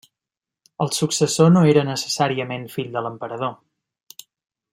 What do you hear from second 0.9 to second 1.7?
successor no